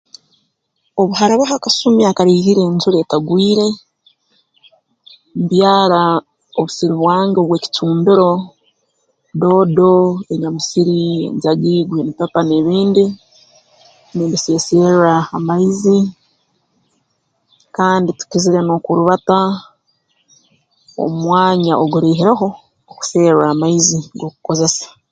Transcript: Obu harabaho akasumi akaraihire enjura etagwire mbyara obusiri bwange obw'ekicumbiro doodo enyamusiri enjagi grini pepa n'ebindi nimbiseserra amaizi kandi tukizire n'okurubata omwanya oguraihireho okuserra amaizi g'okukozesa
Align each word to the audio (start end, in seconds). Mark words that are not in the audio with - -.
Obu 0.99 1.13
harabaho 1.19 1.53
akasumi 1.57 2.01
akaraihire 2.05 2.61
enjura 2.67 2.97
etagwire 3.03 3.67
mbyara 5.41 6.01
obusiri 6.57 6.93
bwange 7.01 7.37
obw'ekicumbiro 7.41 8.29
doodo 9.39 9.91
enyamusiri 10.33 10.99
enjagi 11.29 11.75
grini 11.89 12.11
pepa 12.19 12.41
n'ebindi 12.43 13.05
nimbiseserra 14.15 15.13
amaizi 15.37 15.97
kandi 17.75 18.09
tukizire 18.19 18.59
n'okurubata 18.63 19.39
omwanya 21.05 21.73
oguraihireho 21.83 22.47
okuserra 22.91 23.45
amaizi 23.53 23.97
g'okukozesa 24.19 24.87